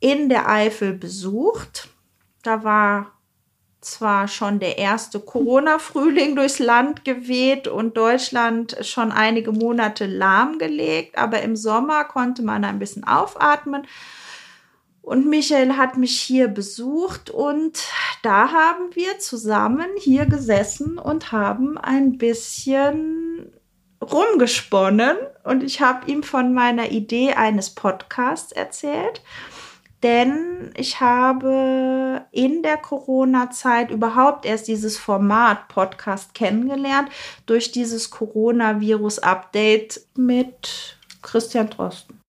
in 0.00 0.28
der 0.28 0.48
Eifel 0.48 0.94
besucht. 0.94 1.90
Da 2.42 2.64
war 2.64 3.12
zwar 3.80 4.26
schon 4.26 4.58
der 4.58 4.78
erste 4.78 5.20
Corona-Frühling 5.20 6.34
durchs 6.36 6.58
Land 6.58 7.04
geweht 7.04 7.68
und 7.68 7.96
Deutschland 7.96 8.76
schon 8.80 9.12
einige 9.12 9.52
Monate 9.52 10.06
lahmgelegt, 10.06 11.16
aber 11.16 11.40
im 11.42 11.54
Sommer 11.54 12.02
konnte 12.02 12.42
man 12.42 12.64
ein 12.64 12.80
bisschen 12.80 13.04
aufatmen 13.04 13.86
und 15.04 15.26
Michael 15.26 15.76
hat 15.76 15.98
mich 15.98 16.18
hier 16.18 16.48
besucht 16.48 17.28
und 17.28 17.84
da 18.22 18.50
haben 18.50 18.94
wir 18.94 19.18
zusammen 19.18 19.88
hier 19.98 20.24
gesessen 20.24 20.96
und 20.96 21.30
haben 21.30 21.76
ein 21.76 22.16
bisschen 22.16 23.52
rumgesponnen. 24.00 25.18
Und 25.44 25.62
ich 25.62 25.82
habe 25.82 26.10
ihm 26.10 26.22
von 26.22 26.54
meiner 26.54 26.90
Idee 26.90 27.34
eines 27.34 27.68
Podcasts 27.68 28.50
erzählt, 28.50 29.22
denn 30.02 30.72
ich 30.74 31.00
habe 31.00 32.24
in 32.30 32.62
der 32.62 32.78
Corona-Zeit 32.78 33.90
überhaupt 33.90 34.46
erst 34.46 34.68
dieses 34.68 34.96
Format 34.96 35.68
Podcast 35.68 36.32
kennengelernt 36.32 37.10
durch 37.44 37.72
dieses 37.72 38.10
Coronavirus-Update 38.10 40.00
mit 40.16 40.96
Christian 41.20 41.68
Drosten 41.68 42.23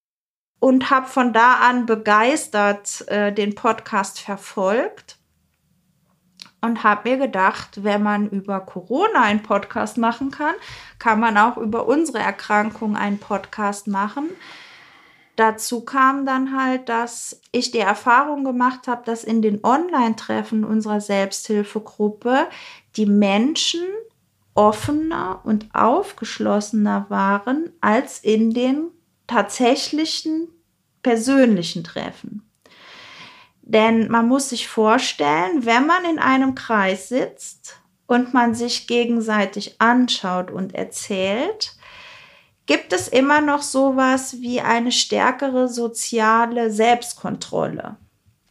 und 0.59 0.89
habe 0.89 1.07
von 1.07 1.33
da 1.33 1.55
an 1.55 1.85
begeistert 1.85 3.07
äh, 3.07 3.31
den 3.31 3.55
Podcast 3.55 4.19
verfolgt 4.19 5.17
und 6.61 6.83
habe 6.83 7.09
mir 7.09 7.17
gedacht, 7.17 7.83
wenn 7.83 8.03
man 8.03 8.29
über 8.29 8.59
Corona 8.59 9.21
einen 9.21 9.43
Podcast 9.43 9.97
machen 9.97 10.31
kann, 10.31 10.55
kann 10.99 11.19
man 11.19 11.37
auch 11.37 11.57
über 11.57 11.87
unsere 11.87 12.19
Erkrankung 12.19 12.95
einen 12.95 13.19
Podcast 13.19 13.87
machen. 13.87 14.29
Dazu 15.35 15.83
kam 15.83 16.25
dann 16.25 16.57
halt, 16.57 16.87
dass 16.87 17.41
ich 17.51 17.71
die 17.71 17.79
Erfahrung 17.79 18.45
gemacht 18.45 18.87
habe, 18.87 19.03
dass 19.05 19.23
in 19.23 19.41
den 19.41 19.63
Online-Treffen 19.63 20.63
unserer 20.63 21.01
Selbsthilfegruppe 21.01 22.47
die 22.95 23.05
Menschen 23.05 23.83
offener 24.53 25.41
und 25.43 25.67
aufgeschlossener 25.73 27.07
waren 27.09 27.73
als 27.81 28.19
in 28.19 28.53
den 28.53 28.94
tatsächlichen 29.27 30.47
persönlichen 31.03 31.83
Treffen. 31.83 32.49
Denn 33.61 34.09
man 34.09 34.27
muss 34.27 34.49
sich 34.49 34.67
vorstellen, 34.67 35.65
wenn 35.65 35.87
man 35.87 36.05
in 36.05 36.19
einem 36.19 36.53
Kreis 36.53 37.09
sitzt 37.09 37.79
und 38.05 38.33
man 38.33 38.53
sich 38.53 38.87
gegenseitig 38.87 39.81
anschaut 39.81 40.51
und 40.51 40.75
erzählt, 40.75 41.75
gibt 42.67 42.93
es 42.93 43.07
immer 43.07 43.41
noch 43.41 43.61
sowas 43.61 44.37
wie 44.41 44.61
eine 44.61 44.91
stärkere 44.91 45.67
soziale 45.67 46.71
Selbstkontrolle. 46.71 47.97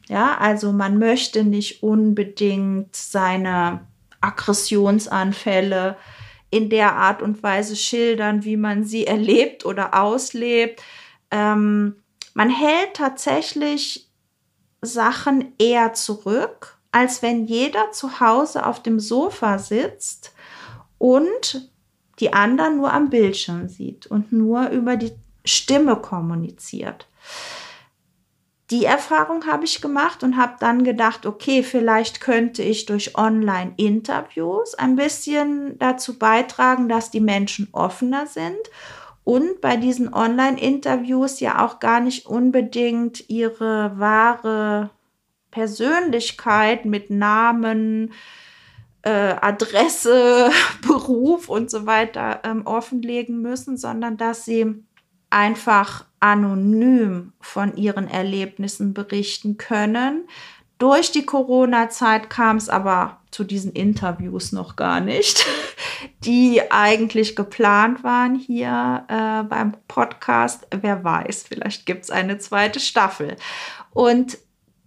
Ja, 0.08 0.36
also 0.38 0.72
man 0.72 0.98
möchte 0.98 1.44
nicht 1.44 1.82
unbedingt 1.82 2.94
seine 2.94 3.86
Aggressionsanfälle 4.20 5.96
in 6.54 6.70
der 6.70 6.94
Art 6.94 7.20
und 7.20 7.42
Weise 7.42 7.74
schildern, 7.74 8.44
wie 8.44 8.56
man 8.56 8.84
sie 8.84 9.08
erlebt 9.08 9.66
oder 9.66 10.00
auslebt. 10.00 10.80
Ähm, 11.32 11.96
man 12.32 12.48
hält 12.48 12.94
tatsächlich 12.94 14.08
Sachen 14.80 15.52
eher 15.58 15.94
zurück, 15.94 16.78
als 16.92 17.22
wenn 17.22 17.46
jeder 17.46 17.90
zu 17.90 18.20
Hause 18.20 18.66
auf 18.66 18.80
dem 18.80 19.00
Sofa 19.00 19.58
sitzt 19.58 20.32
und 20.98 21.72
die 22.20 22.32
anderen 22.32 22.76
nur 22.76 22.92
am 22.92 23.10
Bildschirm 23.10 23.68
sieht 23.68 24.06
und 24.06 24.32
nur 24.32 24.68
über 24.68 24.94
die 24.96 25.10
Stimme 25.44 25.96
kommuniziert. 25.96 27.08
Die 28.74 28.86
Erfahrung 28.86 29.46
habe 29.46 29.66
ich 29.66 29.80
gemacht 29.80 30.24
und 30.24 30.36
habe 30.36 30.56
dann 30.58 30.82
gedacht, 30.82 31.26
okay, 31.26 31.62
vielleicht 31.62 32.20
könnte 32.20 32.64
ich 32.64 32.86
durch 32.86 33.16
Online-Interviews 33.16 34.74
ein 34.74 34.96
bisschen 34.96 35.78
dazu 35.78 36.18
beitragen, 36.18 36.88
dass 36.88 37.12
die 37.12 37.20
Menschen 37.20 37.68
offener 37.70 38.26
sind 38.26 38.58
und 39.22 39.60
bei 39.60 39.76
diesen 39.76 40.12
Online-Interviews 40.12 41.38
ja 41.38 41.64
auch 41.64 41.78
gar 41.78 42.00
nicht 42.00 42.26
unbedingt 42.26 43.30
ihre 43.30 43.96
wahre 43.96 44.90
Persönlichkeit 45.52 46.84
mit 46.84 47.10
Namen, 47.10 48.12
äh, 49.02 49.36
Adresse, 49.40 50.50
Beruf 50.84 51.48
und 51.48 51.70
so 51.70 51.86
weiter 51.86 52.40
ähm, 52.42 52.66
offenlegen 52.66 53.40
müssen, 53.40 53.76
sondern 53.76 54.16
dass 54.16 54.44
sie 54.44 54.82
einfach 55.34 56.04
anonym 56.20 57.32
von 57.40 57.76
ihren 57.76 58.08
Erlebnissen 58.08 58.94
berichten 58.94 59.58
können. 59.58 60.28
Durch 60.78 61.10
die 61.10 61.26
Corona-Zeit 61.26 62.30
kam 62.30 62.56
es 62.56 62.68
aber 62.68 63.18
zu 63.30 63.42
diesen 63.42 63.72
Interviews 63.72 64.52
noch 64.52 64.76
gar 64.76 65.00
nicht, 65.00 65.44
die 66.24 66.62
eigentlich 66.70 67.34
geplant 67.34 68.04
waren 68.04 68.36
hier 68.36 69.04
äh, 69.08 69.42
beim 69.42 69.76
Podcast. 69.88 70.68
Wer 70.70 71.02
weiß, 71.02 71.46
vielleicht 71.48 71.84
gibt 71.84 72.04
es 72.04 72.10
eine 72.10 72.38
zweite 72.38 72.78
Staffel. 72.78 73.36
Und 73.92 74.38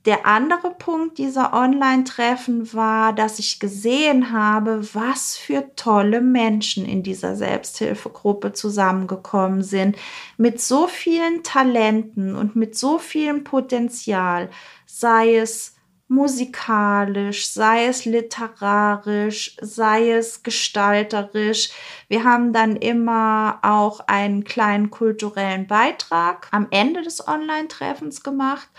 der 0.07 0.25
andere 0.25 0.71
Punkt 0.71 1.17
dieser 1.17 1.53
Online-Treffen 1.53 2.73
war, 2.73 3.11
dass 3.11 3.39
ich 3.39 3.59
gesehen 3.59 4.31
habe, 4.31 4.81
was 4.93 5.35
für 5.35 5.75
tolle 5.75 6.21
Menschen 6.21 6.85
in 6.85 7.03
dieser 7.03 7.35
Selbsthilfegruppe 7.35 8.53
zusammengekommen 8.53 9.63
sind, 9.63 9.97
mit 10.37 10.61
so 10.61 10.87
vielen 10.87 11.43
Talenten 11.43 12.37
und 12.37 12.55
mit 12.55 12.77
so 12.77 12.99
vielem 12.99 13.43
Potenzial, 13.43 14.49
sei 14.85 15.35
es 15.35 15.75
musikalisch, 16.07 17.49
sei 17.49 17.87
es 17.87 18.05
literarisch, 18.05 19.57
sei 19.59 20.11
es 20.11 20.41
gestalterisch. 20.41 21.71
Wir 22.07 22.23
haben 22.23 22.53
dann 22.53 22.77
immer 22.77 23.59
auch 23.61 23.99
einen 24.07 24.45
kleinen 24.45 24.89
kulturellen 24.89 25.67
Beitrag 25.67 26.47
am 26.51 26.67
Ende 26.71 27.01
des 27.01 27.27
Online-Treffens 27.27 28.23
gemacht 28.23 28.69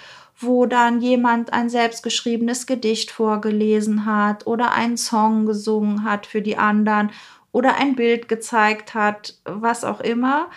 wo 0.41 0.67
dann 0.67 1.01
jemand 1.01 1.53
ein 1.53 1.69
selbstgeschriebenes 1.69 2.67
Gedicht 2.67 3.11
vorgelesen 3.11 4.07
hat 4.07 4.47
oder 4.47 4.73
einen 4.73 4.97
Song 4.97 5.47
gesungen 5.47 6.05
hat 6.05 6.27
für 6.27 6.43
die 6.43 6.57
anderen 6.57 7.11
oder 7.51 7.77
ein 7.77 7.97
Bild 7.97 8.29
gezeigt 8.29 8.95
hat, 8.95 9.35
was 9.45 9.85
auch 9.85 10.01
immer. 10.01 10.49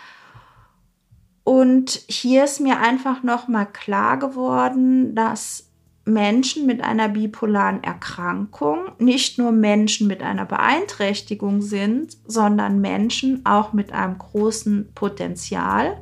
Und 1.43 2.01
hier 2.07 2.43
ist 2.43 2.59
mir 2.59 2.79
einfach 2.79 3.23
noch 3.23 3.47
mal 3.47 3.65
klar 3.65 4.19
geworden, 4.19 5.15
dass 5.15 5.71
Menschen 6.05 6.65
mit 6.65 6.83
einer 6.83 7.09
bipolaren 7.09 7.83
Erkrankung 7.83 8.91
nicht 8.99 9.37
nur 9.37 9.51
Menschen 9.51 10.07
mit 10.07 10.21
einer 10.21 10.45
Beeinträchtigung 10.45 11.61
sind, 11.61 12.17
sondern 12.27 12.81
Menschen 12.81 13.45
auch 13.45 13.73
mit 13.73 13.91
einem 13.93 14.17
großen 14.17 14.91
Potenzial 14.93 15.97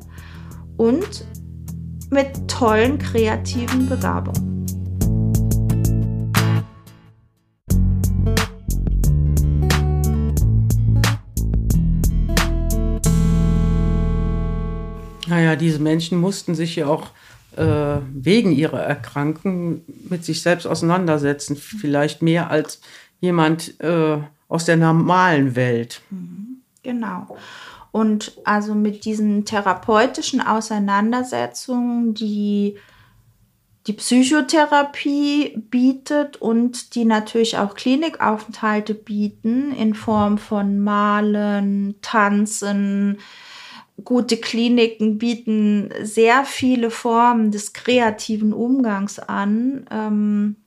und 0.77 1.25
mit 2.09 2.47
tollen 2.47 2.97
kreativen 2.97 3.87
Begabungen. 3.87 4.65
Naja, 15.27 15.55
diese 15.55 15.79
Menschen 15.79 16.19
mussten 16.19 16.55
sich 16.55 16.75
ja 16.75 16.87
auch 16.87 17.11
äh, 17.55 17.97
wegen 18.13 18.51
ihrer 18.51 18.81
Erkrankung 18.81 19.81
mit 20.09 20.25
sich 20.25 20.41
selbst 20.41 20.65
auseinandersetzen. 20.65 21.55
Vielleicht 21.55 22.23
mehr 22.23 22.49
als 22.49 22.81
jemand 23.19 23.79
äh, 23.79 24.17
aus 24.47 24.65
der 24.65 24.77
normalen 24.77 25.55
Welt. 25.55 26.01
Mhm, 26.09 26.61
genau. 26.81 27.37
Und 27.91 28.33
also 28.43 28.75
mit 28.75 29.05
diesen 29.05 29.45
therapeutischen 29.45 30.41
Auseinandersetzungen, 30.41 32.13
die 32.13 32.77
die 33.87 33.93
Psychotherapie 33.93 35.57
bietet 35.71 36.37
und 36.37 36.93
die 36.93 37.05
natürlich 37.05 37.57
auch 37.57 37.73
Klinikaufenthalte 37.73 38.93
bieten 38.93 39.73
in 39.73 39.95
Form 39.95 40.37
von 40.37 40.79
Malen, 40.79 41.95
Tanzen. 42.01 43.17
Gute 44.03 44.37
Kliniken 44.37 45.17
bieten 45.17 45.89
sehr 46.03 46.45
viele 46.45 46.91
Formen 46.91 47.49
des 47.49 47.73
kreativen 47.73 48.53
Umgangs 48.53 49.17
an 49.17 49.87
ähm, 49.89 50.57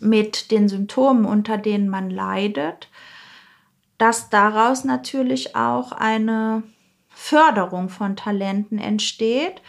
mit 0.00 0.50
den 0.50 0.68
Symptomen, 0.68 1.24
unter 1.24 1.56
denen 1.56 1.88
man 1.88 2.10
leidet 2.10 2.88
dass 3.98 4.30
daraus 4.30 4.84
natürlich 4.84 5.56
auch 5.56 5.92
eine 5.92 6.62
Förderung 7.08 7.88
von 7.88 8.16
Talenten 8.16 8.78
entsteht 8.78 9.62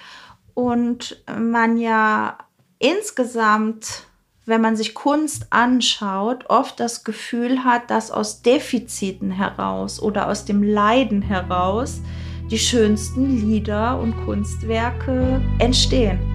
und 0.54 1.24
man 1.28 1.78
ja 1.78 2.38
insgesamt, 2.80 4.08
wenn 4.46 4.62
man 4.62 4.76
sich 4.76 4.94
Kunst 4.94 5.48
anschaut, 5.52 6.50
oft 6.50 6.80
das 6.80 7.04
Gefühl 7.04 7.64
hat, 7.64 7.90
dass 7.92 8.12
aus 8.12 8.42
Defiziten 8.42 9.32
heraus 9.32 10.02
oder 10.02 10.28
aus 10.28 10.46
dem 10.46 10.64
Leiden 10.64 11.22
heraus 11.22 12.02
die 12.50 12.60
schönsten 12.60 13.38
Lieder 13.38 14.00
und 14.00 14.16
Kunstwerke 14.26 15.42
entstehen. 15.60 16.35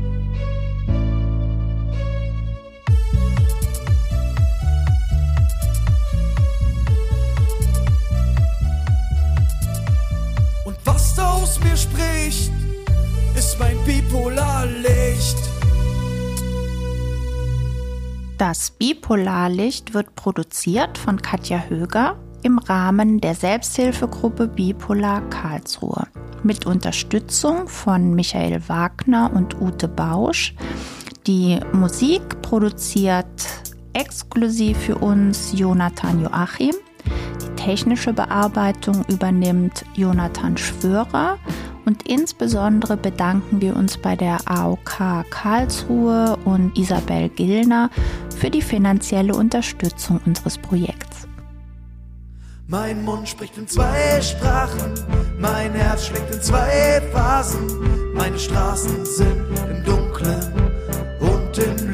Mir 11.58 11.76
spricht, 11.76 12.52
ist 13.36 13.58
mein 13.58 13.76
Bipolarlicht. 13.84 15.36
Das 18.38 18.70
Bipolarlicht 18.70 19.92
wird 19.92 20.14
produziert 20.14 20.96
von 20.96 21.20
Katja 21.20 21.64
Höger 21.68 22.16
im 22.42 22.58
Rahmen 22.58 23.20
der 23.20 23.34
Selbsthilfegruppe 23.34 24.48
Bipolar 24.48 25.22
Karlsruhe 25.28 26.06
mit 26.42 26.66
Unterstützung 26.66 27.68
von 27.68 28.14
Michael 28.14 28.68
Wagner 28.68 29.30
und 29.34 29.60
Ute 29.60 29.88
Bausch. 29.88 30.54
Die 31.26 31.60
Musik 31.72 32.22
produziert 32.42 33.26
exklusiv 33.92 34.78
für 34.78 34.96
uns 34.96 35.52
Jonathan 35.54 36.22
Joachim 36.22 36.74
technische 37.64 38.12
Bearbeitung 38.14 39.04
übernimmt 39.08 39.84
Jonathan 39.94 40.56
Schwörer 40.56 41.36
und 41.84 42.08
insbesondere 42.08 42.96
bedanken 42.96 43.60
wir 43.60 43.76
uns 43.76 43.98
bei 43.98 44.16
der 44.16 44.38
AOK 44.46 45.26
Karlsruhe 45.30 46.38
und 46.44 46.76
Isabel 46.78 47.28
Gillner 47.28 47.90
für 48.34 48.50
die 48.50 48.62
finanzielle 48.62 49.34
Unterstützung 49.34 50.20
unseres 50.24 50.56
Projekts. 50.56 51.28
Mein 52.66 53.04
Mund 53.04 53.28
spricht 53.28 53.58
in 53.58 53.68
zwei 53.68 54.22
Sprachen, 54.22 54.94
mein 55.38 55.72
Herz 55.72 56.06
schlägt 56.06 56.32
in 56.32 56.40
zwei 56.40 57.02
Phasen, 57.12 57.66
meine 58.14 58.38
Straßen 58.38 59.04
sind 59.04 59.44
im 59.70 59.84
Dunklen 59.84 60.70
und 61.20 61.58
im. 61.58 61.89